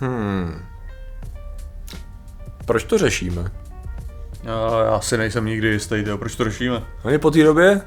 [0.00, 0.64] Hmm.
[2.64, 3.50] Proč to řešíme?
[4.42, 6.82] Já, já si nejsem nikdy jistý, jo, proč to řešíme?
[7.02, 7.80] Oni po té době?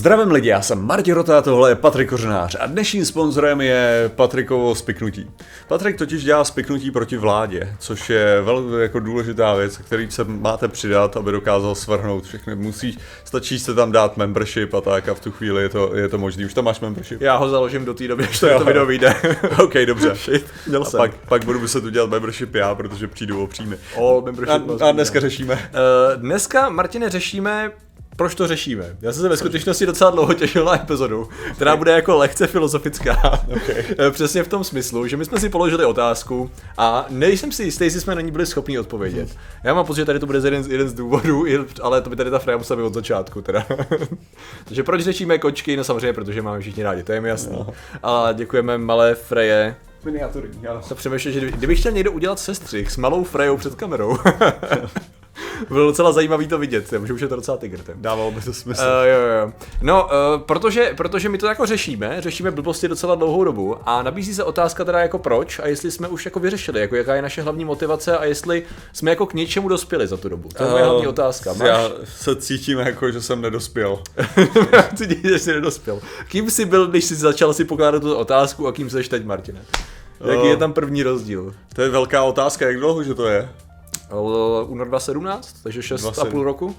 [0.00, 4.10] Zdravím lidi, já jsem Martin Rota a tohle je Patrik Kořenář a dnešním sponzorem je
[4.16, 5.30] Patrikovo spiknutí.
[5.68, 10.68] Patrik totiž dělá spiknutí proti vládě, což je velmi jako důležitá věc, který se máte
[10.68, 12.54] přidat, aby dokázal svrhnout všechny.
[12.54, 16.08] Musíš, stačí se tam dát membership a tak a v tu chvíli je to, je
[16.08, 16.44] to možný.
[16.44, 17.20] Už tam máš membership?
[17.20, 19.14] Já ho založím do té doby, až to, to video vyjde.
[19.62, 20.14] OK, dobře.
[20.14, 20.98] Shit, měl a jsem.
[20.98, 23.76] pak, pak budu muset udělat membership já, protože přijdu o příjmy.
[23.96, 25.54] All membership A, a dneska řešíme.
[25.54, 27.70] Uh, dneska, Martine, řešíme
[28.20, 28.96] proč to řešíme.
[29.00, 33.40] Já jsem se ve skutečnosti docela dlouho těšil na epizodu, která bude jako lehce filozofická.
[33.56, 33.84] Okay.
[33.98, 37.84] Eh, Přesně v tom smyslu, že my jsme si položili otázku a nejsem si jistý,
[37.84, 39.28] jestli jsme na ní byli schopni odpovědět.
[39.64, 41.44] Já mám pocit, že tady to bude jeden, z- jeden z důvodů,
[41.82, 43.66] ale to by tady ta Freja musela být od začátku teda.
[44.64, 45.76] Takže proč řešíme kočky?
[45.76, 47.52] No samozřejmě, protože máme všichni rádi, to je mi jasný.
[47.52, 47.66] No.
[48.02, 49.76] Ale děkujeme malé Freje.
[50.04, 50.80] Miniaturní, ano.
[50.88, 54.18] To přemýšlím, že kdyby- kdybych chtěl někdo udělat sestřih s malou Frejou před kamerou,
[55.68, 57.78] bylo docela zajímavý to vidět, že už je to docela tygr.
[57.78, 57.94] ten.
[58.02, 58.82] Dávalo by to smysl.
[58.82, 59.52] Uh, jo, jo.
[59.82, 64.34] No, uh, protože, protože my to jako řešíme, řešíme blbosti docela dlouhou dobu a nabízí
[64.34, 67.42] se otázka teda jako proč a jestli jsme už jako vyřešili, jako jaká je naše
[67.42, 70.48] hlavní motivace a jestli jsme jako k něčemu dospěli za tu dobu.
[70.56, 71.52] To je moje Eh, hlavní otázka.
[71.52, 71.68] Máš?
[71.68, 73.98] Já se cítím jako, že jsem nedospěl.
[74.94, 76.00] Říct, že jsi nedospěl.
[76.28, 79.60] Kým jsi byl, když jsi začal si pokládat tu otázku a kým jsi teď, Martine?
[80.24, 81.54] Jaký je tam první rozdíl?
[81.74, 83.48] To je velká otázka, jak dlouho, že to je?
[84.12, 86.30] Uh, únor 2017, takže 6 a 27.
[86.30, 86.76] půl roku?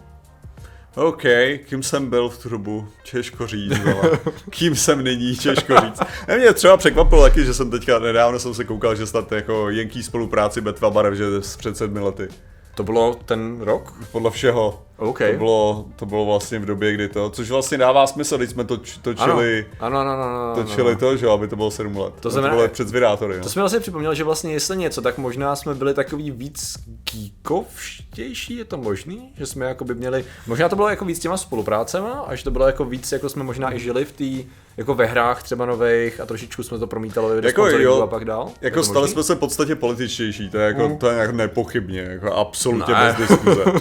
[0.95, 1.23] OK,
[1.69, 4.19] kým jsem byl v tu dobu, těžko říct, vole.
[4.49, 5.99] Kým jsem nyní, těžko říct.
[6.01, 9.69] A mě třeba překvapilo taky, že jsem teďka, nedávno jsem se koukal, že snad jako
[9.69, 12.27] jenký spolupráci Betva Barev, že s před sedmi lety.
[12.75, 13.93] To bylo ten rok?
[14.11, 14.83] Podle všeho.
[15.01, 15.17] OK.
[15.31, 18.63] To bylo, to bylo vlastně v době, kdy to, což vlastně dává smysl, když jsme
[18.63, 20.63] toč, točili, Ano, ano, ano, ano, ano.
[20.63, 22.13] točili to, že aby to bylo sedm let.
[22.19, 23.43] To znamená- to bylo před zvědátory, no.
[23.43, 26.73] To jsme vlastně připomněl, že vlastně jestli něco, tak možná jsme byli takový víc
[27.13, 29.31] geekovštější, je to možný?
[29.37, 32.65] Že jsme jako by měli, možná to bylo jako víc těma spoluprácema, až to bylo
[32.67, 36.25] jako víc, jako jsme možná i žili v té, jako ve hrách třeba nových a
[36.25, 38.49] trošičku jsme to promítali do Jako jo, a pak dál.
[38.61, 39.13] Jako to stali možný?
[39.13, 43.15] jsme se v podstatě političtější, to je jako, to je jako nepochybně, jako absolutně Ne.
[43.19, 43.63] bez diskuze.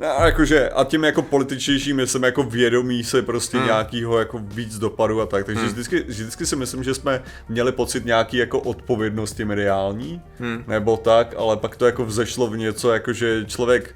[0.00, 0.26] No, a
[0.70, 3.66] a tím jako političtějším jsem jako vědomý se prostě hmm.
[3.66, 5.70] nějakýho jako víc dopadu a tak, takže hmm.
[5.70, 10.64] vždycky, vždycky si myslím, že jsme měli pocit nějaký jako odpovědnosti mediální, hmm.
[10.66, 13.94] nebo tak, ale pak to jako vzešlo v něco, jako že člověk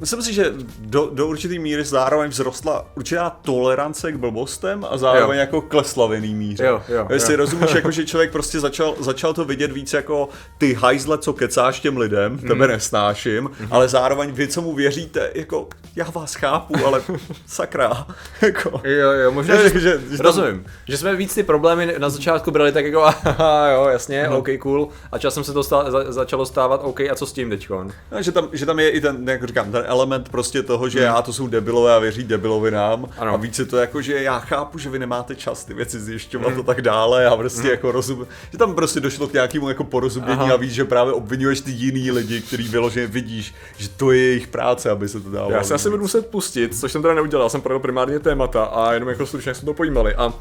[0.00, 5.36] Myslím si, že do, do určitý míry zároveň vzrostla určitá tolerance k blbostem a zároveň
[5.38, 5.40] Jo.
[5.40, 6.64] jako klesla v jiný míře.
[6.64, 7.36] Jo, jo, Jestli jo.
[7.36, 10.28] rozumíš, jako, že člověk prostě začal, začal to vidět víc jako
[10.58, 12.48] ty hajzle, co kecáš těm lidem, Mhm.
[12.48, 17.02] tebe nesnáším, ale zároveň vy, co mu věříte, jako já vás chápu, ale
[17.46, 18.06] sakra,
[18.42, 18.80] jako.
[18.84, 22.50] Jo, jo, možná, že, že- že tam- rozumím, že jsme víc ty problémy na začátku
[22.50, 24.38] brali tak jako, aha, jo, jasně, no.
[24.38, 27.50] OK, cool, a časem se to stá, za, začalo stávat, OK, a co s tím
[27.50, 27.90] teďkon?
[28.12, 31.00] No, že, tam, že tam je i ten, jak říkám, ten element prostě toho, že
[31.00, 33.08] já to jsou debilové a věří debilovinám Hmm.
[33.18, 33.34] Ano.
[33.34, 36.52] a víc je to jako, že já chápu, že vy nemáte čas ty věci zjišťovat
[36.58, 40.34] a tak dále a prostě jako rozum, že tam prostě došlo k nějakému jako porozumění
[40.34, 40.42] Hmm.
[40.44, 40.54] Aha.
[40.54, 44.46] a víš, že právě obvinuješ ty jiný lidi, který vyloženě vidíš, že to je jejich
[44.46, 45.52] práce, aby se to dávalo.
[45.52, 48.92] Já se asi budu muset pustit, což jsem teda neudělal, jsem projel primárně témata a
[48.92, 50.14] jenom jako stručně jsme to pojímali.
[50.14, 50.32] A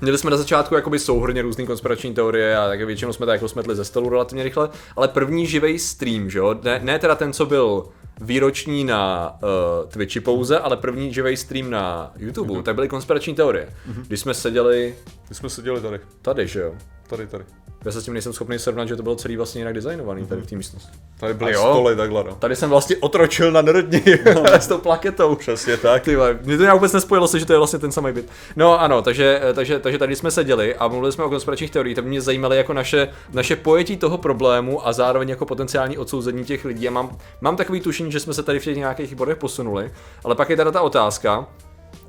[0.00, 3.48] Měli jsme na začátku jakoby souhrně různý konspirační teorie a tak většinou jsme to jako
[3.48, 7.32] smetli ze stolu relativně rychle, ale první živý stream, že jo, ne, ne teda ten,
[7.32, 7.84] co byl
[8.20, 12.62] výroční na uh, Twitchi pouze, ale první živý stream na YouTube, mm-hmm.
[12.62, 13.68] tak byly konspirační teorie.
[13.90, 14.04] Mm-hmm.
[14.06, 14.94] Když jsme seděli
[15.28, 16.74] My jsme seděli tady, tady, že jo.
[17.08, 17.44] tady, tady.
[17.84, 20.40] Já se s tím nejsem schopný srovnat, že to bylo celý vlastně jinak designovaný tady
[20.40, 20.98] v té místnosti.
[21.20, 21.70] Tady byly A jo?
[21.72, 22.34] stoly takhle, no.
[22.34, 24.02] Tady jsem vlastně otročil na nerdni
[24.58, 25.34] s tou plaketou.
[25.34, 26.02] Přesně tak.
[26.02, 28.28] Ty mě to nějak vůbec nespojilo se, že to je vlastně ten samý byt.
[28.56, 32.04] No ano, takže, takže, takže tady jsme seděli a mluvili jsme o konspiračních teoriích, tak
[32.04, 36.88] mě zajímaly jako naše, naše pojetí toho problému a zároveň jako potenciální odsouzení těch lidí.
[36.88, 39.90] A mám, mám takový tušení, že jsme se tady v těch nějakých bodech posunuli,
[40.24, 41.46] ale pak je teda ta otázka,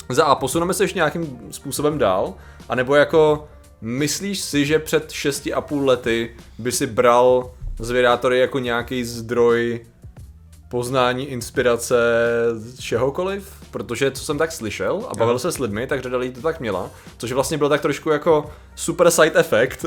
[0.10, 2.34] za A, posuneme se ještě nějakým způsobem dál,
[2.70, 3.48] anebo jako
[3.82, 9.86] myslíš si, že před 6,5 lety by si bral zvědátory jako nějaký zdroj
[10.70, 11.96] poznání, inspirace,
[12.80, 16.42] čehokoliv, protože co jsem tak slyšel a bavil se s lidmi, tak řada lidí to
[16.42, 19.86] tak měla, což vlastně byl tak trošku jako super side effect,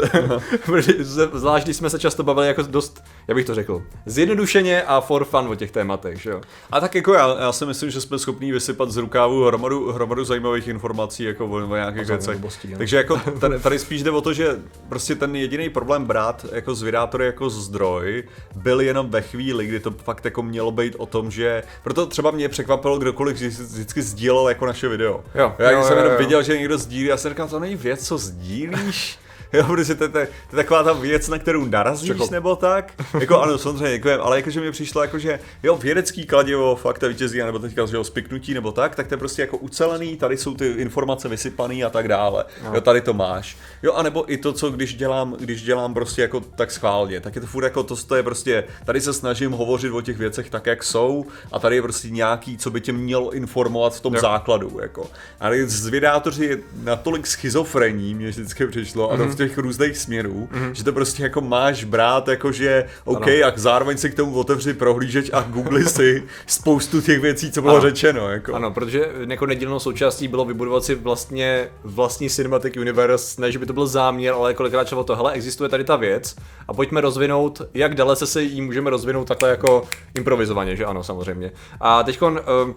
[1.32, 5.24] zvlášť když jsme se často bavili jako dost já bych to řekl, zjednodušeně a for
[5.24, 6.40] fun o těch tématech, že jo.
[6.70, 10.24] A tak jako já, já si myslím, že jsme schopní vysypat z rukávu hromadu, hromadu
[10.24, 12.40] zajímavých informací jako o, o nějakých věcech.
[12.78, 14.58] Takže jako tady, tady, spíš jde o to, že
[14.88, 18.24] prostě ten jediný problém brát jako z jako zdroj
[18.54, 22.30] byl jenom ve chvíli, kdy to fakt jako mělo být o tom, že proto třeba
[22.30, 25.24] mě překvapilo, kdokoliv vždycky sdílel jako naše video.
[25.34, 26.18] Jo, já jo, jsem jo, jenom jo.
[26.18, 29.18] viděl, že někdo sdílí a jsem říkal, to není věc, co sdílíš.
[29.58, 32.28] Jo, protože to, to, to, je taková ta věc, na kterou narazíš Čekol.
[32.30, 32.92] nebo tak.
[33.20, 37.38] Jako ano, samozřejmě, děkujem, ale jakože mi přišlo jako, že jo, vědecký kladivo, fakt vítězí,
[37.38, 40.54] nebo teďka, že jo, spiknutí nebo tak, tak to je prostě jako ucelený, tady jsou
[40.54, 42.44] ty informace vysypaný a tak dále.
[42.64, 42.74] No.
[42.74, 43.56] Jo, tady to máš.
[43.82, 47.40] Jo, anebo i to, co když dělám, když dělám prostě jako tak schválně, tak je
[47.40, 50.66] to furt jako to, to je prostě, tady se snažím hovořit o těch věcech tak,
[50.66, 54.20] jak jsou a tady je prostě nějaký, co by tě mělo informovat v tom Jo.
[54.20, 55.10] základu, jako.
[55.40, 60.84] A zvědátoři je natolik schizofrení, mě vždycky přišlo, a to v těch různých směrů, že
[60.84, 63.46] to prostě jako máš brát, jako že OK, Ano.
[63.46, 67.72] a zároveň si k tomu otevři prohlížeč a googli si spoustu těch věcí, co bylo
[67.74, 67.82] Ano.
[67.82, 68.54] řečeno, jako.
[68.54, 73.66] Ano, protože jako nedílnou součástí bylo vybudovat si vlastně vlastní cinematic universe, ne, že by
[73.66, 76.36] to byl záměr, ale kolikrát šlo to, hele, existuje tady ta věc
[76.68, 79.84] a pojďme rozvinout, jak dalece se jí můžeme rozvinout takhle jako
[80.14, 81.50] improvizovaně, že ano, samozřejmě.
[81.80, 82.74] A teďkon, um,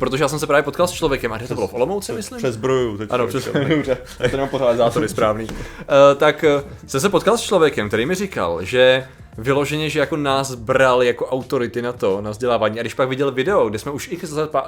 [0.00, 2.38] protože já jsem se právě potkal s člověkem, a kde to bylo v Olomouci, myslím?
[2.38, 2.98] Přes zbroju.
[2.98, 3.98] Teď Ano, přesně, dobře,
[4.30, 5.44] to pořád zátory správný.
[5.44, 5.56] Uh,
[6.16, 9.08] tak uh, jsem se potkal s člověkem, který mi říkal, že
[9.38, 12.78] vyloženě, že jako nás bral jako autority na to, na vzdělávání.
[12.78, 14.18] A když pak viděl video, kde jsme už i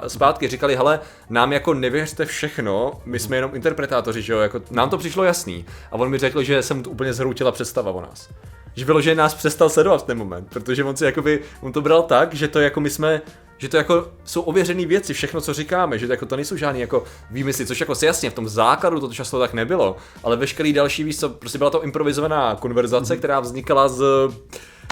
[0.07, 4.89] zpátky říkali, hele, nám jako nevěřte všechno, my jsme jenom interpretátoři, že jo, jako nám
[4.89, 5.65] to přišlo jasný.
[5.91, 8.29] A on mi řekl, že to úplně zhroutila představa o nás.
[8.77, 12.03] Že vyloženě nás přestal sledovat v ten moment, protože on si jakoby, on to bral
[12.03, 13.21] tak, že to jako my jsme
[13.59, 16.81] že to jako jsou ověřené věci, všechno, co říkáme, že to jako to nejsou žádný
[16.81, 20.73] jako výmysly, což jako si jasně v tom základu to často tak nebylo, ale veškerý
[20.73, 23.17] další víc, co prostě byla to improvizovaná konverzace, mm-hmm.
[23.17, 24.03] která vznikala z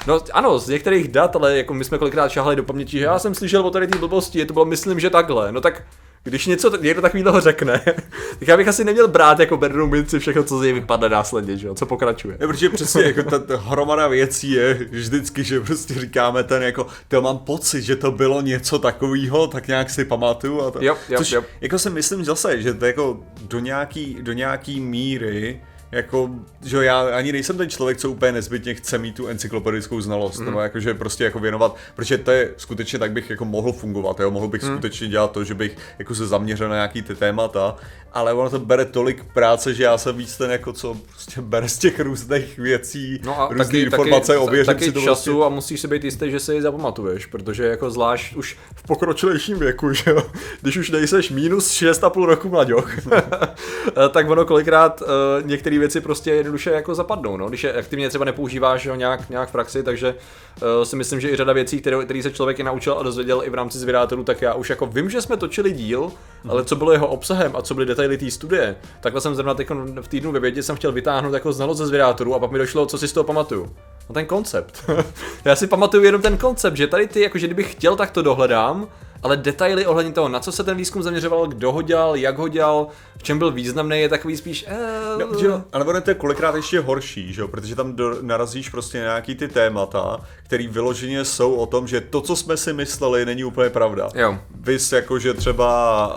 [0.07, 3.19] No ano, z některých dat, ale jako my jsme kolikrát šahali do paměti, že já
[3.19, 5.51] jsem slyšel o tady té blbosti, to bylo myslím, že takhle.
[5.51, 5.83] No tak
[6.25, 7.81] když něco někdo takového řekne,
[8.39, 11.57] tak já bych asi neměl brát jako bernou minci všechno, co z něj vypadne následně,
[11.57, 12.37] že jo, co pokračuje.
[12.39, 16.87] Ne, protože přesně jako ta, ta hromada věcí je vždycky, že prostě říkáme ten jako,
[17.07, 20.79] to mám pocit, že to bylo něco takového, tak nějak si pamatuju a to.
[20.81, 21.43] Jo, jo, Což jo.
[21.61, 25.61] jako si myslím zase, že to jako do nějaký, do nějaký míry
[25.91, 26.29] jako,
[26.63, 30.45] že já ani nejsem ten člověk, co úplně nezbytně chce mít tu encyklopedickou znalost, mm.
[30.45, 34.31] nebo jakože prostě jako věnovat, protože to je skutečně tak bych jako mohl fungovat, jo,
[34.31, 34.69] mohl bych mm.
[34.69, 37.75] skutečně dělat to, že bych jako se zaměřil na nějaký ty témata,
[38.15, 41.69] ale ono to bere tolik práce, že já jsem víc ten jako co prostě bere
[41.69, 45.31] z těch různých věcí, No a různé taky, informace, taky, ověřím taky si to času
[45.31, 45.45] prostě.
[45.45, 49.59] a musíš si být jistý, že si ji zapamatuješ, protože jako zvlášť už v pokročilejším
[49.59, 50.23] věku, že jo,
[50.61, 52.99] když už nejseš minus 6,5 roku mladěch,
[54.11, 55.07] tak ono kolikrát uh,
[55.75, 59.49] některé věci prostě jednoduše jako zapadnou, no, když je aktivně třeba nepoužíváš jo, nějak, nějak
[59.49, 60.15] v praxi, takže
[60.61, 63.43] uh, si myslím, že i řada věcí, které, které se člověk i naučil a dozvěděl
[63.43, 66.11] i v rámci zvědátorů, tak já už jako vím, že jsme točili díl,
[66.47, 69.69] ale co bylo jeho obsahem a co byly detaily té studie, takhle jsem zrovna teď
[70.01, 72.85] v týdnu ve vědě jsem chtěl vytáhnout jako znalost ze zvědátorů a pak mi došlo,
[72.85, 73.75] co si z toho pamatuju.
[74.09, 74.89] No ten koncept.
[75.45, 78.87] Já si pamatuju jenom ten koncept, že tady ty, jakože kdybych chtěl, tak to dohledám,
[79.25, 82.47] ale detaily ohledně toho, na co se ten výzkum zaměřoval, kdo ho dělal, jak ho
[82.47, 82.87] dělal,
[83.17, 84.65] v čem byl významný, je takový spíš...
[84.67, 84.75] Eh,
[85.19, 88.17] No, že jo, ale ono to je kolikrát ještě horší, že jo, protože tam do,
[88.21, 92.57] narazíš prostě na nějaký ty témata, který vyloženě jsou o tom, že to, co jsme
[92.57, 94.09] si mysleli, není úplně pravda.
[94.15, 94.37] Jo.
[94.61, 96.07] Vys jako, že třeba,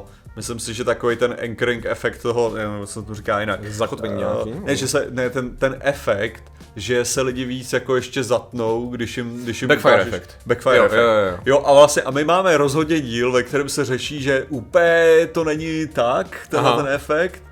[0.00, 3.72] uh, myslím si, že takový ten anchoring efekt toho, nevím, co to říká jinak.
[3.72, 4.50] Zakotvení nějaký?
[4.50, 6.44] Uh, ne, že se, ne, ten, ten efekt,
[6.76, 10.36] že se lidi víc jako ještě zatnou, když jim, když jim Backfire ukážeš- efekt.
[10.46, 10.98] Backfire Jo, efekt.
[10.98, 11.38] jo, jo, jo.
[11.46, 15.44] jo, a vlastně, a my máme rozhodně díl, ve kterém se řeší, že úplně to
[15.44, 17.42] není tak, tenhle ten efekt.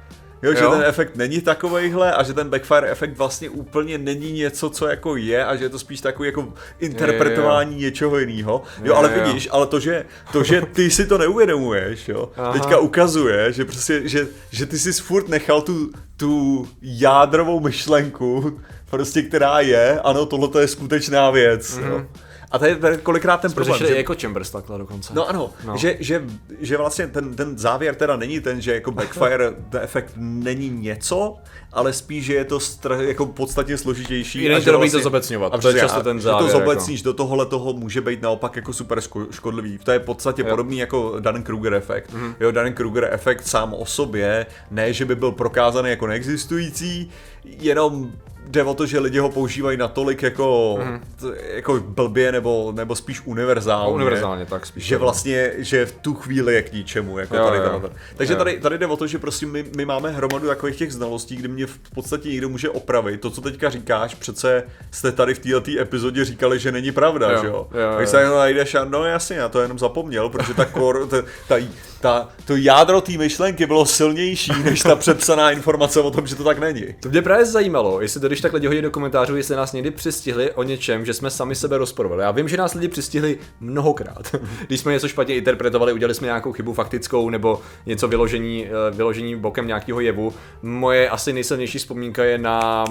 [0.43, 0.71] Jo, že Jo.
[0.71, 5.17] ten efekt není takovejhle a že ten backfire efekt vlastně úplně není něco, co jako
[5.17, 8.63] je a že je to spíš takový jako interpretování něčeho jiného.
[8.85, 12.53] Jo, ale vidíš, ale to, že, to, že ty si to neuvědomuješ, jo, Aha.
[12.53, 19.23] teďka ukazuje, že prostě, že, že ty jsi furt nechal tu, tu jádrovou myšlenku, prostě
[19.23, 22.03] která je, ano, tohle je skutečná věc, jo.
[22.51, 25.13] A tady, tady kolikrát ten Jsme problém, že- jako Chambers takhle dokonce.
[25.15, 25.77] No ano, No.
[25.77, 26.25] Že, že,
[26.61, 31.37] že vlastně ten, ten závěr teda není ten, že jako backfire ten efekt není něco,
[31.73, 34.43] ale spíš, že je to str- jako podstatně složitější.
[34.43, 36.59] Je a to že dobrý to zobecňovat, to je často a ten závěr, to jako.
[36.67, 39.79] zobecníš do tohohle toho může být naopak jako super ško- škodlivý.
[39.79, 40.49] To je v podstatě Jo.
[40.51, 42.13] podobný jako Dunning-Kruger efekt.
[42.13, 42.25] Mhm.
[42.27, 42.35] Mm.
[42.41, 47.11] Jo, Dunning-Kruger efekt sám o sobě, ne, že by byl prokázaný jako neexistující,
[47.45, 48.13] jenom
[48.47, 51.01] jde o to, že lidi ho používají natolik jako, Mhm.
[51.21, 53.95] t- jako blbě nebo, nebo spíš univerzálně.
[53.95, 54.85] Univerzálně, tak spíš.
[54.85, 57.65] Že vlastně, že v tu chvíli je k ničemu, jako Jo, tady jo.
[57.73, 57.91] tohle.
[58.17, 58.39] Takže Jo.
[58.39, 61.49] tady, tady jde o to, že prostě my, my máme hromadu takových těch znalostí, kdy
[61.49, 63.21] mě v podstatě někdo může opravit.
[63.21, 67.39] To, co teďka říkáš, přece jste tady v této epizodě říkali, že není pravda, Jo,
[67.41, 67.67] že jo?
[67.75, 67.95] jo, jo.
[67.97, 71.17] Tak se najdeš a no jasně, já to jenom zapomněl, protože ta kor, ta,
[71.49, 71.57] ta,
[72.01, 76.45] ta, to jádro té myšlenky bylo silnější, než ta přepsaná informace o tom, že to
[76.45, 76.85] tak není.
[77.01, 79.91] To mě právě zajímalo, jestli to když tak lidi hodí do komentářů, jestli nás někdy
[79.91, 82.23] přistihli o něčem, že jsme sami sebe rozporovali.
[82.23, 84.37] Já vím, že nás lidi přistihli mnohokrát.
[84.67, 89.37] Když jsme něco špatně interpretovali, udělali jsme nějakou chybu faktickou nebo něco vyložení, eh, vyložení
[89.37, 90.33] bokem nějakého jevu.
[90.63, 92.85] Moje asi nejsilnější vzpomínka je na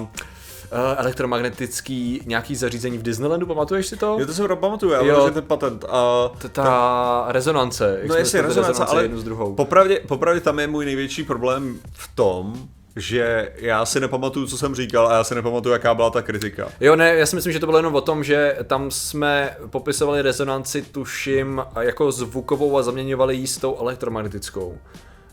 [0.72, 4.18] eh, elektromagnetický nějaký zařízení v Disneylandu, pamatuješ si to?
[4.20, 5.30] Jo, to si pamatuju, já Jo.
[5.34, 5.86] ten patent.
[5.90, 9.56] A Ta, ta rezonance, No jestli spojili rezonance, ale jednu s druhou.
[9.56, 14.76] popravdě, popravdě tam je můj největší problém v tom, že já si nepamatuju, co jsem
[14.76, 16.70] říkal a já si nepamatuju, jaká byla ta kritika.
[16.80, 20.22] Jo, ne, já si myslím, že to bylo jenom o tom, že tam jsme popisovali
[20.22, 24.78] rezonanci, tuším, jako zvukovou a zaměňovali ji s tou elektromagnetickou.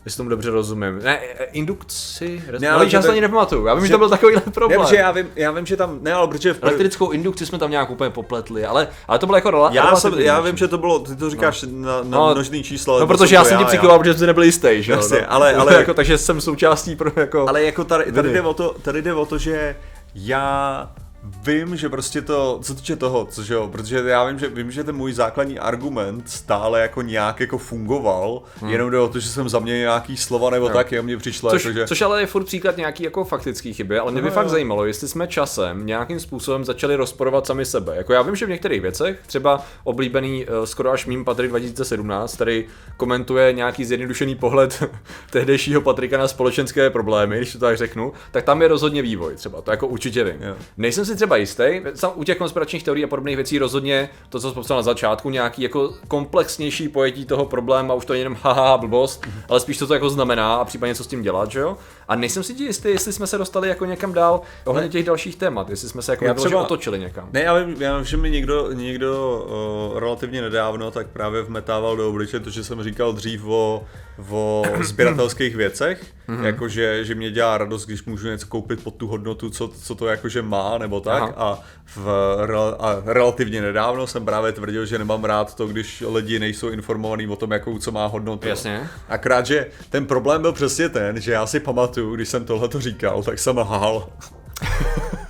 [0.05, 0.99] Jestli tomu dobře rozumím.
[1.03, 1.19] Ne,
[1.51, 3.65] indukci, Ne, ale já to ani nepamatuju.
[3.65, 4.81] Já vím, že, že- to byl takovýhle problém.
[4.81, 6.69] Ne, že já vím, já vím, že tam, ne, ale protože v prv...
[6.69, 10.13] Elektrickou indukci jsme tam nějak úplně popletli, ale, ale to bylo jako rela- já, jsem,
[10.19, 11.85] já vím, že to bylo, ty to říkáš no.
[11.87, 12.93] na, na No, množný číslo.
[12.93, 14.97] No, to protože já jsem ti přikoval, protože jsi nebyl jistý, že jo?
[14.97, 15.25] Jasně, no.
[15.33, 17.45] ale- ale- jako, takže jsem součástí pro jako...
[17.49, 19.75] Ale jako tady, tady, jde o to, tady jde o to, že
[20.15, 20.87] já
[21.23, 24.83] vím, že prostě to, co týče toho, což jo, protože já vím, že vím, že
[24.83, 28.71] ten můj základní argument stále jako nějak jako fungoval, hmm.
[28.71, 30.73] jenom jde o to, že jsem zaměnil nějaký slova nebo Jo.
[30.73, 31.87] tak, jo, mně přišlo Což, jako, že...
[31.87, 34.49] což ale je furt příklad nějaký jako faktický chyby, ale mě by No, fakt jo.
[34.49, 37.95] zajímalo, jestli jsme časem nějakým způsobem začali rozporovat sami sebe.
[37.95, 42.35] Jako já vím, že v některých věcech, třeba oblíbený uh, skoro až mým Patrik 2017,
[42.35, 42.65] který
[42.97, 44.83] komentuje nějaký zjednodušený pohled
[45.31, 49.61] tehdejšího Patrika na společenské problémy, když to tak řeknu, tak tam je rozhodně vývoj třeba,
[49.61, 50.41] to jako určitě vím.
[50.41, 50.55] Jo.
[50.77, 51.63] Nejsem si třeba jistý,
[52.15, 55.61] u těch konspiračních teorií a podobných věcí rozhodně to, co jsem popsal na začátku, nějaký
[55.61, 59.87] jako komplexnější pojetí toho problému a už to není jenom haha blbost, ale spíš co
[59.87, 61.77] to jako znamená a případně co s tím dělat, že jo?
[62.07, 65.69] A nejsem si jistý, jestli jsme se dostali jako někam dál ohledně těch dalších témat,
[65.69, 67.29] jestli jsme se jako Já třeba- otočili někam.
[67.33, 69.45] Ne, já vím, já vím, že mi někdo, někdo
[69.93, 73.83] uh, relativně nedávno tak právě vmetával do obliče to, že jsem říkal dřív o,
[74.29, 76.45] o sběratelských věcech, Mhm.
[76.45, 80.07] jakože, že mě dělá radost, když můžu něco koupit pod tu hodnotu, co, co to
[80.07, 81.21] jakože má, nebo tak.
[81.23, 81.33] Aha.
[81.37, 81.59] A,
[81.95, 82.07] v,
[82.79, 87.35] a relativně nedávno jsem právě tvrdil, že nemám rád to, když lidi nejsou informovaní o
[87.35, 88.47] tom, jakou co má hodnotu.
[88.47, 88.89] Jasně.
[89.09, 92.81] Akrát, že ten problém byl přesně ten, že já si pamatuju, když jsem tohle to
[92.81, 94.09] říkal, tak jsem lhal.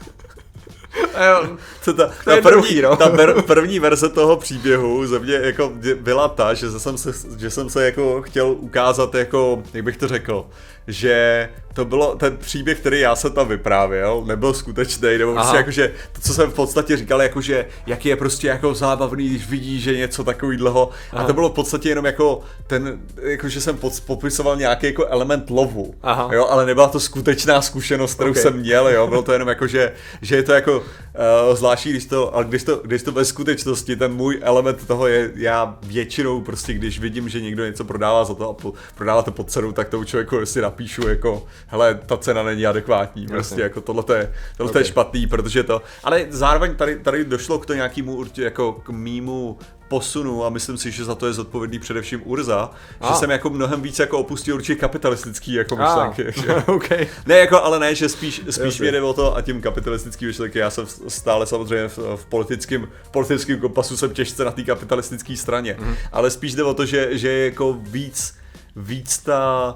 [1.85, 2.95] To ta, ta, je první, druhý, no.
[2.95, 7.49] ta per, první verze toho příběhu ze mě jako byla ta, že jsem se, že
[7.49, 10.45] jsem se jako chtěl ukázat jako, jak bych to řekl,
[10.87, 15.57] že to bylo ten příběh, který já jsem tam vyprávěl, nebyl skutečný, nebo prostě Aha.
[15.57, 19.29] jako, že to, co jsem v podstatě říkal, jako, že jak je prostě jako zábavný,
[19.29, 20.89] když vidí, že něco takového.
[21.13, 25.05] A to bylo v podstatě jenom jako ten, jako, že jsem pod, popisoval nějaký jako
[25.05, 25.95] element lovu.
[26.03, 26.29] Aha.
[26.33, 28.37] Jo, ale nebyla to skutečná zkušenost, kterou Ok.
[28.37, 32.05] jsem měl, jo, bylo to jenom jako, že, že je to jako uh, zvláštní, když
[32.05, 36.41] to, ale když to, když to ve skutečnosti, ten můj element toho je, já většinou
[36.41, 39.71] prostě, když vidím, že někdo něco prodává za to a po, prodává to pod cenu,
[39.71, 43.63] tak tomu člověku si napíšu jako, hele, ta cena není adekvátní, prostě Jasně.
[43.63, 44.87] jako tohle je, tohle je Ok.
[44.87, 49.57] špatný, protože to, ale zároveň tady, tady došlo k to nějakému určitě jako k mýmu
[49.87, 53.13] posunu a myslím si, že za to je zodpovědný především Urza, že A.
[53.13, 56.25] jsem jako mnohem víc jako opustil určitě kapitalistický jako myšlenky.
[56.41, 56.89] že- OK.
[57.25, 60.59] ne, jako, ale ne, že spíš, spíš mě jde o to a tím kapitalistický myšlenky,
[60.59, 65.75] já jsem stále samozřejmě v, v politickém, politickém kompasu jsem těžce na té kapitalistické straně,
[65.79, 65.95] mm.
[66.11, 68.35] ale spíš jde o to, že, že je jako víc,
[68.75, 69.75] víc ta,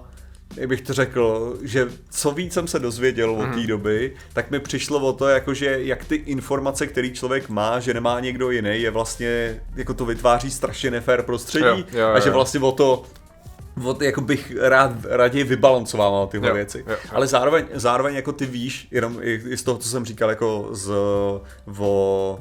[0.58, 3.62] jak bych to řekl, že co víc jsem se dozvěděl od Mhm.
[3.62, 7.80] té doby, tak mi přišlo o to, jako že jak ty informace, který člověk má,
[7.80, 12.20] že nemá někdo jiný, je vlastně, jako to vytváří strašně nefér prostředí Jo, jo, a
[12.20, 12.34] že jo.
[12.34, 13.04] vlastně o to
[13.86, 16.78] od, jako bych rád, raději vybalancoval tyhle Jo, věci.
[16.88, 17.10] jo, jo.
[17.12, 20.70] Ale zároveň, zároveň jako ty víš, jenom i, i z toho, co jsem říkal jako
[20.72, 20.92] z,
[21.80, 22.40] o,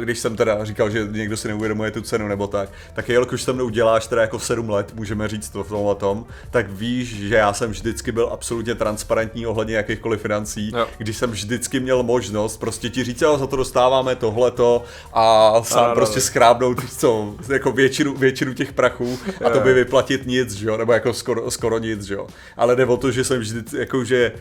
[0.00, 3.52] když jsem teda říkal, že někdo si neuvědomuje tu cenu nebo tak, tak jelikož se
[3.52, 7.34] mnou děláš teda jako 7 let, můžeme říct to v tomhle tom, tak víš, že
[7.34, 10.86] já jsem vždycky byl absolutně transparentní ohledně jakýchkoliv financí, Jo.
[10.98, 15.84] když jsem vždycky měl možnost prostě ti říct, jo, za to dostáváme tohleto a sám
[15.84, 16.22] Ano, prostě ano.
[16.24, 20.92] schrábnout, co, jako většinu, většinu těch prachů a to by vyplatit nic, že jo, nebo
[20.92, 22.26] jako skoro, skoro nic, že jo.
[22.56, 24.32] Ale jde o to, že jsem vždy, jako že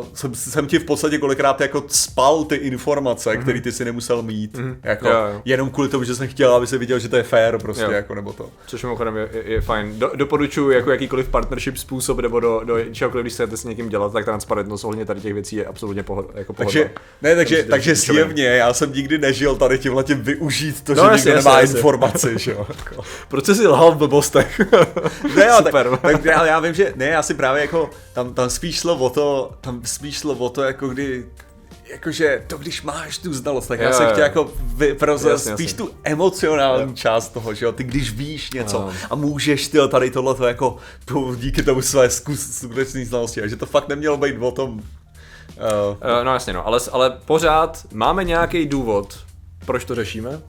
[0.00, 3.42] uh, jsem, jsem ti v podstatě kolikrát jako spal ty informace, Mhm.
[3.42, 5.42] které ty si nemusel mít, Mm, jako, jo, jo.
[5.44, 7.90] jenom kvůli tomu, že jsem chtěl, aby se viděl, že to je fair prostě, Jo.
[7.90, 8.50] jako, nebo to.
[8.66, 9.98] Což mimochodem je, je, je fajn.
[9.98, 14.12] Do, doporučuji jako jakýkoliv partnership způsob nebo do, do čehokoliv, když chcete s někým dělat,
[14.12, 16.28] tak transparentnost ohledně tady těch věcí je absolutně pohoda.
[16.34, 16.66] Jako pohoda.
[16.72, 16.90] Takže,
[17.22, 21.04] ne, takže, Myslím, takže zjevně, já jsem nikdy nežil tady tímhle tím využít to, No,
[21.04, 21.76] že jasně, nikdo jasně, nemá jasně.
[21.76, 22.66] informaci, že jo.
[22.78, 23.02] Jako.
[23.28, 24.60] Proč jsi si lhal v blbostech?
[25.36, 25.88] Ne, jo, Super.
[25.90, 28.96] tak, tak já, já vím, že ne, já si právě jako, tam, tam spíš šlo
[28.96, 31.24] o to, tam spíš šlo o to, jako kdy,
[31.90, 34.12] jakože to, když máš tu znalost, tak já Jo, jsem jo.
[34.12, 35.76] chtěl jako vyprozat spíš jasně.
[35.78, 36.96] tu emocionální Jo.
[36.96, 38.92] část toho, že jo, ty když víš něco Ano.
[39.10, 43.56] a můžeš ty tady tohleto jako tu, díky tomu své zkus, skutečné znalosti, a že
[43.56, 44.80] to fakt nemělo být o tom, uh,
[45.90, 49.18] Uh, no jasně, no, ale, ale pořád máme nějaký důvod,
[49.66, 50.40] proč to řešíme?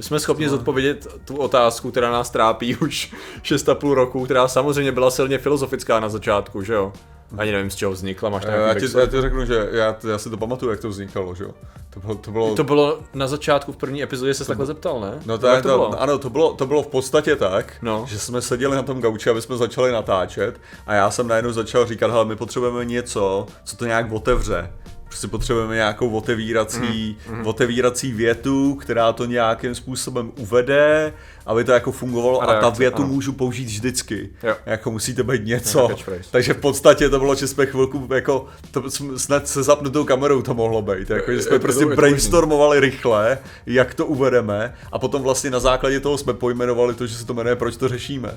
[0.00, 5.38] Jsme schopni zodpovědět tu otázku, která nás trápí už 6,5 roku, která samozřejmě byla silně
[5.38, 6.92] filozofická na začátku, že jo?
[7.38, 10.30] Ani nevím, z čeho vznikla, máš já, ti, já ti řeknu, že já, já si
[10.30, 11.50] to pamatuju, jak to vznikalo, že jo.
[11.90, 15.12] To bylo, to bylo, To bylo na začátku v první epizodě se takhle zeptal, ne?
[15.26, 16.02] No to, Jak je to, bylo?
[16.02, 18.04] ano, to bylo, to bylo v podstatě tak, No.
[18.08, 21.86] že jsme seděli na tom gauči, aby jsme začali natáčet a já jsem najednou začal
[21.86, 24.72] říkat, hele, my potřebujeme něco, co to nějak otevře.
[25.14, 31.12] Prostě potřebujeme nějakou otevírací, Mhm, otevírací větu, která to nějakým způsobem uvede,
[31.46, 33.12] aby to jako fungovalo A a, ta větu ano.
[33.12, 34.30] můžu použít vždycky.
[34.42, 34.56] Jo.
[34.66, 35.78] Jako musí to být něco.
[35.78, 36.30] Nějaká catchphrase.
[36.30, 38.82] Takže v podstatě to bylo, že jsme chvilku jako, to
[39.16, 41.10] snad se zapnutou kamerou to mohlo být.
[41.10, 46.00] Jako, že jsme je prostě brainstormovali rychle, jak to uvedeme a potom vlastně na základě
[46.00, 48.34] toho jsme pojmenovali to, že se to jmenuje Proč to řešíme.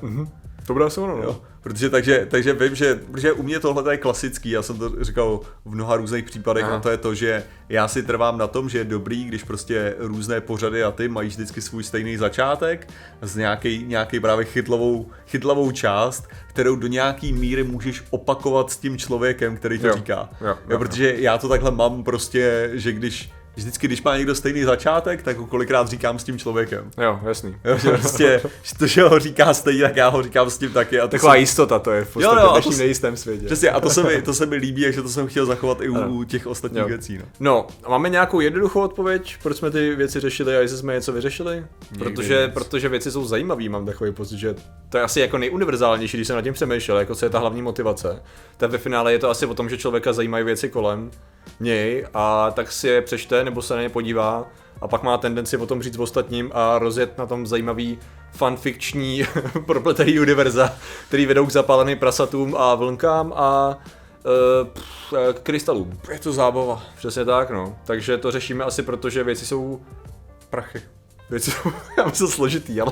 [0.67, 1.23] To bude asi ono, no.
[1.23, 1.41] Jo.
[1.61, 5.39] Protože takže, takže vím, že protože u mě tohle je klasický, já jsem to říkal
[5.65, 6.75] v mnoha různých případech Aha.
[6.75, 9.95] a to je to, že já si trvám na tom, že je dobrý, když prostě
[9.99, 12.87] různé pořady a ty mají vždycky svůj stejný začátek
[13.21, 18.97] z nějaký, nějaký právě chytlavou, chytlavou část, kterou do nějaký míry můžeš opakovat s tím
[18.97, 19.93] člověkem, který to Jo.
[19.95, 20.29] říká.
[20.41, 24.35] Jo, jo, jo, protože já to takhle mám prostě, že když Vždycky, když má někdo
[24.35, 26.91] stejný začátek, tak ho kolikrát říkám s tím člověkem.
[27.01, 27.55] Jo, jasný.
[27.65, 30.71] Jo, že prostě, že to, že ho říká stejně, tak já ho říkám s tím
[30.71, 30.99] taky.
[30.99, 33.17] A to Taková jsem- jistota to je v podstatě Jo, jo, v a to nejistém
[33.17, 33.45] světě.
[33.45, 35.89] Přesně, a to se mi, to se mi líbí, takže to jsem chtěl zachovat i
[35.89, 36.87] u, u těch ostatních Jo.
[36.87, 37.17] věcí.
[37.17, 37.25] No.
[37.39, 41.11] No, a máme nějakou jednoduchou odpověď, proč jsme ty věci řešili a jestli jsme něco
[41.13, 41.65] vyřešili?
[41.99, 42.53] Protože, nic.
[42.53, 44.55] protože věci jsou zajímavé, mám takový pocit, že
[44.89, 47.61] to je asi jako nejuniverzálnější, když jsem nad tím přemýšlel, jako co je ta hlavní
[47.61, 48.21] motivace.
[48.57, 51.11] Tak ve finále je to asi o tom, že člověka zajímají věci kolem
[51.59, 54.45] něj a tak si je přečte nebo se na ně podívá
[54.81, 57.99] a pak má tendenci o tom říct ostatním a rozjet na tom zajímavý
[58.31, 59.23] fanfikční
[59.65, 60.73] propletený univerza,
[61.07, 63.77] který vedou k zapáleným prasatům a vlnkám a
[64.25, 65.99] uh, pff, k krystalům.
[66.11, 66.83] Je to zábava.
[66.97, 67.77] Přesně tak, no.
[67.85, 69.81] Takže to řešíme asi proto, že věci jsou...
[70.49, 70.81] Prachy.
[71.29, 72.91] Věci jsou, já myslím, složitý, ale...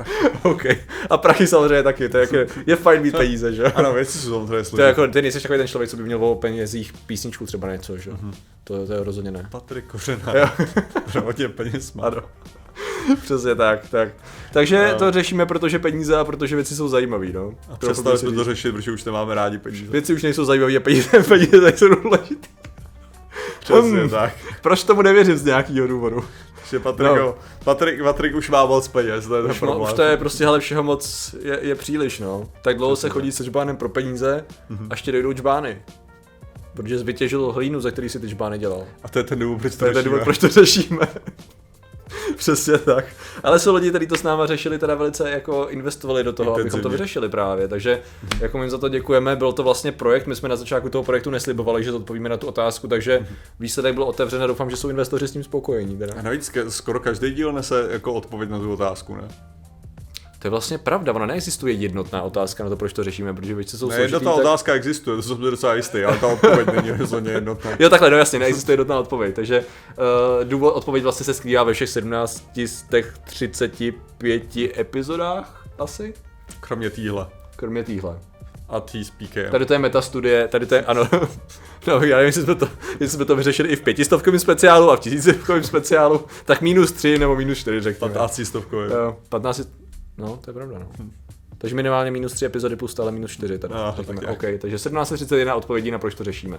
[0.42, 0.64] OK.
[1.10, 3.68] A prachy samozřejmě taky, to je, jak je, fajn mít peníze, že jo?
[3.74, 4.88] Ano, věci jsou samozřejmě To je složité.
[4.88, 8.10] jako, ty nejsi takový ten člověk, co by měl o penězích písničku třeba něco, že
[8.10, 8.16] jo?
[8.64, 9.48] To, to je rozhodně ne.
[9.50, 10.32] Patrik Kořena.
[10.36, 10.46] Jo.
[11.06, 12.04] Zdravotně peněz má.
[12.04, 12.22] Ano.
[13.22, 14.08] Přesně tak, tak.
[14.52, 14.98] Takže No.
[14.98, 17.54] to řešíme, protože peníze a protože věci jsou zajímavý, no.
[17.70, 19.92] A To přestali jsme to řešit, protože už nemáme rádi peníze.
[19.92, 22.48] Věci už nejsou zajímavé a peníze, peníze nejsou důležitý.
[23.60, 24.08] Přesně Hmm.
[24.10, 24.32] tak.
[24.62, 26.24] Proč tomu nevěřím z nějakého důvodu?
[26.72, 27.34] Že Patrik, No.
[27.64, 29.82] Patrik, Patrik už má moc peněz, to je Už, problém.
[29.82, 32.48] už to je prostě, hele, všeho moc je, je příliš, no.
[32.62, 34.86] Tak dlouho se chodí se čbánem pro peníze, Mhm.
[34.90, 35.82] až ti dojdou čbány.
[36.74, 38.84] Protože jsi vytěžil hlínu, za který si ty čbány dělal.
[39.02, 41.06] A to je ten důvod, proč To to je ten důvod, proč to řešíme.
[42.36, 43.04] Přesně tak.
[43.42, 46.70] Ale jsou lidi, kteří to s náma řešili, teda velice jako investovali do toho, abychom
[46.70, 46.96] to Intenzivně.
[46.96, 47.68] vyřešili právě.
[47.68, 48.00] Takže
[48.40, 51.04] jako my jim za to děkujeme, byl to vlastně projekt, my jsme na začátku toho
[51.04, 53.26] projektu neslibovali, že odpovíme na tu otázku, takže
[53.60, 55.96] výsledek byl otevřen a doufám, že jsou investoři s tím spokojení.
[55.98, 56.14] Teda.
[56.18, 59.28] A navíc skoro každý díl nese jako odpověď na tu otázku, ne?
[60.42, 63.78] To je vlastně pravda, ona neexistuje jednotná otázka na to, proč to řešíme, protože věci
[63.78, 66.90] jsou Ne, složitý, jednotná tak- otázka existuje, to jsem docela jistý, ale ta odpověď není
[66.90, 67.70] rozhodně jednotná.
[67.78, 69.34] Jo, takhle, no jasně, neexistuje jednotná odpověď.
[69.34, 69.60] Takže
[70.40, 76.14] uh, důvod odpověď vlastně se skrývá ve všech 17 z těch 35 epizodách asi,
[76.60, 77.26] Kromě týhle.
[77.56, 78.18] kromě týhle.
[78.68, 79.50] A tý speaker.
[79.50, 81.08] Tady to je metastudie, tady to je, ano,
[81.86, 82.68] no já nevím, jestli jsme to,
[83.00, 87.18] jestli jsme to vyřešili i v pětistovkovém speciálu a v tisícovkovém speciálu, tak minus 3
[87.18, 88.12] nebo minus 4 řekněme.
[88.14, 88.86] 15 stovkové.
[88.86, 89.81] Jo, 15, je-
[90.18, 90.88] no to je pravda, no.
[91.58, 93.74] Takže minimálně minus 3 epizody plus stále minus 4 tady.
[93.74, 96.58] No, tak OK, takže 1731 odpovědí na proč to řešíme.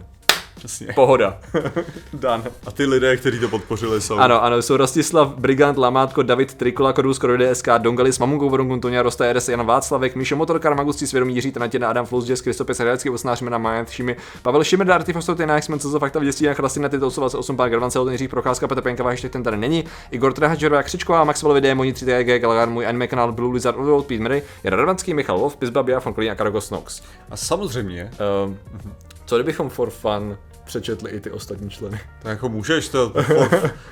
[0.63, 0.93] Přesně.
[0.95, 1.39] Pohoda.
[2.13, 2.43] Dan.
[2.65, 4.17] A ty lidé, kteří to podpořili, jsou...
[4.17, 9.01] Ano, ano, jsou Rostislav, Brigant, Lamátko, David, Trikola, Kodus, Korody, SK, Dongalis, Mamunkou, Vodungun, Tonia,
[9.01, 13.09] Rosta, RS, Jan Václavek, Míšo Motorkar, Magustí, Svědomí, Jiří, Tanatina, Adam Flus, Jess, Kristopis, Hradecký,
[13.09, 16.89] Osnář, Mena, Majet, Šimi, Pavel Šimr, Darty, Fostou, Tyna, Xmen, Cezo, Fakta, Věstí, Jan Chrastina,
[16.89, 20.83] Tyto, 8, Pár, Garvan, Celot, Jiří, Procházka, Petr Penka, ještě ten tady není, Igor Trahačerová,
[20.83, 24.41] Křičková, Maxwell, Videa, Moni 3 TG, Galagar, můj anime kanál Blue Lizard, Ulrich, Pete Murray,
[24.63, 27.01] Jara Radvanský, Michal Wolf, Pizbabia, Fonkolín a Karagos Nox.
[27.29, 28.11] A samozřejmě,
[28.45, 28.57] Um,
[29.25, 31.99] co kdybychom for fun přečetli i ty ostatní členy.
[32.21, 33.49] To jako můžeš to, for,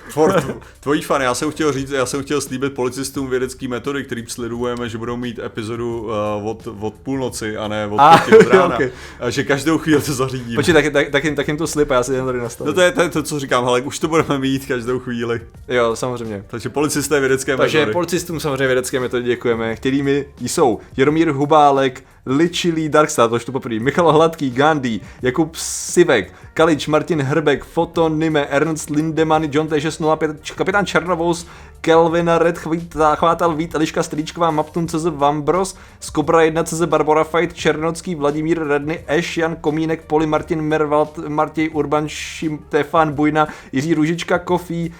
[0.09, 4.27] for tvojí fan, já jsem chtěl říct, já jsem chtěl slíbit policistům vědecký metody, kterým
[4.27, 8.51] sledujeme, že budou mít epizodu uh, od, od půlnoci a ne od A, pěti od
[8.53, 8.75] rána.
[8.75, 8.91] okay.
[9.19, 10.55] A že každou chvíli to zařídíme.
[10.55, 12.67] Počkej, tak, tak, tak, jim, tak jim to slip a já si jen tady nastavím.
[12.67, 15.41] No to je, to je to, co říkám, ale už to budeme mít každou chvíli.
[15.67, 16.43] Jo, samozřejmě.
[16.47, 17.93] Takže policisté vědecké Takže metody.
[17.93, 23.79] policistům samozřejmě vědecké metody děkujeme, kterými jsou Jaromír Hubálek, Ličilý Darkstar, to už to poprvé,
[23.79, 31.47] Michal Hladký, Gandhi, Jakub Sivek, Kalič, Martin Hrbek, Fotonime, Ernst Lindemann, John T605, Kapitán Černovous,
[31.81, 37.53] Kelvin Red, Chvít- Chvátal Vít, Eliška Strýčková, Maptun CZ Vambros, Skobra 1 CZ Barbara Fight,
[37.53, 44.39] Černocký, Vladimír Redny, Eš, Jan Komínek, Poli, Martin Mervald, Martěj Urban, Štefan Bujna, Jiří Ružička,
[44.39, 44.93] Kofí,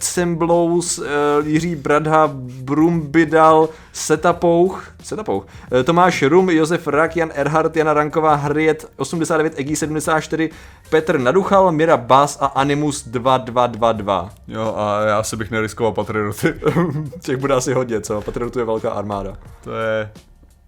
[0.00, 1.00] Semblous,
[1.44, 2.30] Jiří Bradha,
[2.62, 9.76] Brumbidal, Setapouch, Setapouch, eh, Tomáš Rum, Josef Rak, Jan Erhard, Jana Ranková, Hriet 89, Egi
[9.76, 10.50] 74,
[10.90, 14.30] Petr Naduchal, Mira Bas a Animus 2222.
[14.48, 16.54] Jo, a já se bych neriskoval patrioty.
[17.24, 18.20] Těch bude asi hodně, co?
[18.20, 19.36] Patriotů je velká armáda.
[19.64, 20.10] to je...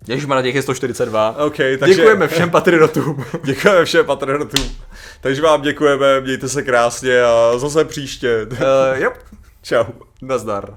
[0.08, 1.36] Ježišmarja, těch je 142.
[1.46, 1.94] OK, takže...
[1.94, 3.24] Děkujeme všem patriotům.
[3.44, 4.70] Děkujeme všem patriotům.
[5.20, 8.46] Takže vám děkujeme, mějte se krásně a zase příště.
[8.52, 8.58] uh,
[8.94, 9.12] jo,
[9.62, 9.84] Čau.
[10.22, 10.76] nazdar.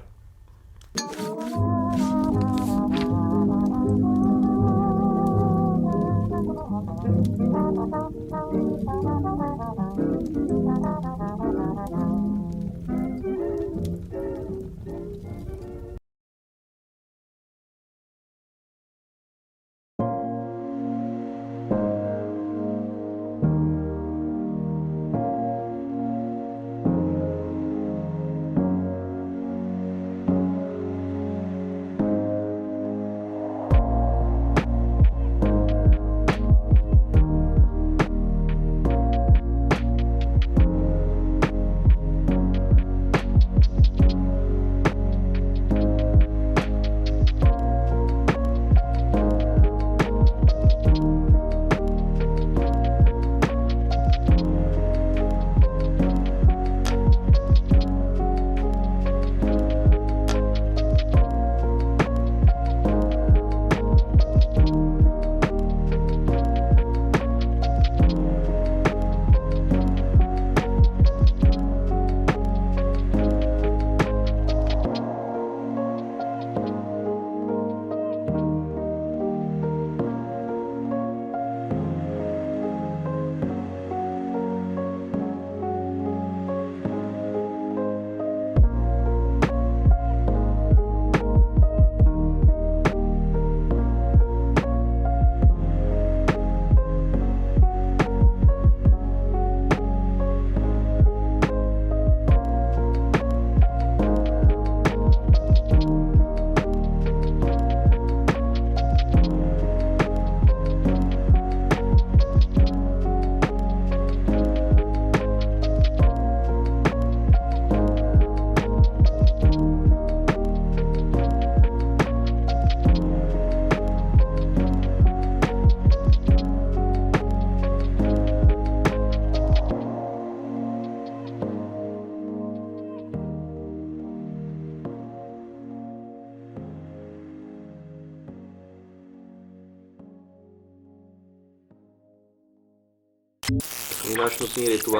[144.58, 144.92] tinha ele, tu.